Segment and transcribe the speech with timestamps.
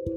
[0.00, 0.16] Hmm.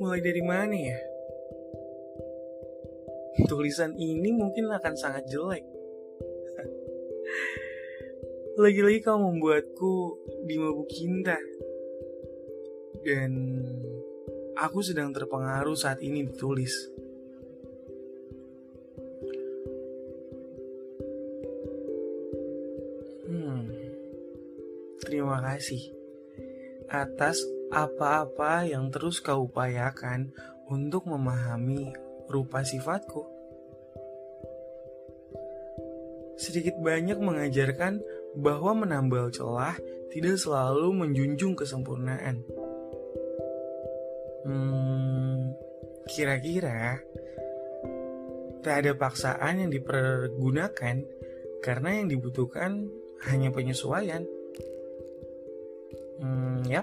[0.00, 0.96] Mulai dari mana ya?
[3.44, 5.60] Tulisan ini mungkin akan sangat jelek.
[8.64, 10.16] Lagi-lagi kau membuatku
[10.48, 11.36] dimabuk cinta.
[13.04, 13.36] Dan
[14.56, 16.72] aku sedang terpengaruh saat ini ditulis.
[25.04, 25.92] Terima kasih
[26.86, 27.42] atas
[27.74, 30.30] apa-apa yang terus kau upayakan
[30.70, 31.90] untuk memahami
[32.30, 33.26] rupa sifatku.
[36.36, 38.04] Sedikit banyak mengajarkan
[38.36, 39.74] bahwa menambal celah
[40.12, 42.44] tidak selalu menjunjung kesempurnaan.
[44.46, 45.56] Hmm,
[46.06, 47.00] kira-kira
[48.60, 50.96] tak ada paksaan yang dipergunakan
[51.64, 52.86] karena yang dibutuhkan
[53.26, 54.28] hanya penyesuaian.
[56.20, 56.82] Hmm, ya.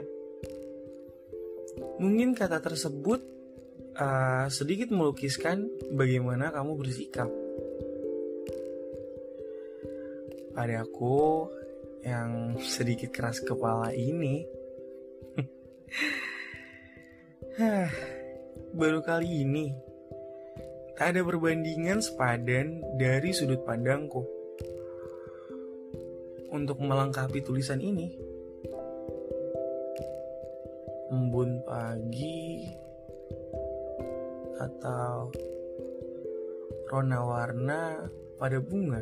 [1.97, 3.21] Mungkin kata tersebut
[3.97, 7.29] uh, sedikit melukiskan bagaimana kamu bersikap.
[10.53, 11.49] Pada aku
[12.05, 14.45] yang sedikit keras kepala ini,
[18.77, 19.73] baru kali ini
[20.93, 24.21] tak ada perbandingan sepadan dari sudut pandangku
[26.53, 28.32] untuk melengkapi tulisan ini
[31.13, 32.65] embun pagi
[34.57, 35.29] atau
[36.89, 38.09] rona warna
[38.41, 38.97] pada bunga.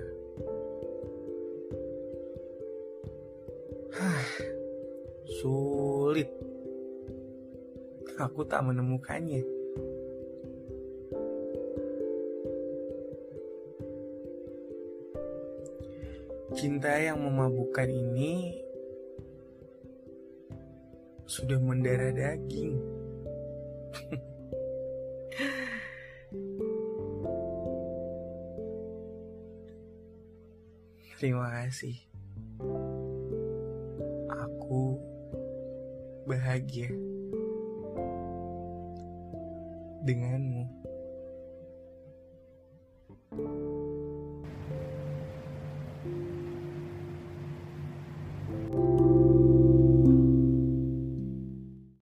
[5.39, 6.27] Sulit.
[8.19, 9.41] Aku tak menemukannya.
[16.51, 18.59] Cinta yang memabukkan ini
[21.31, 22.75] sudah mendarah daging.
[31.23, 31.95] Terima kasih.
[34.27, 34.99] Aku
[36.27, 36.91] bahagia
[40.03, 40.90] denganmu.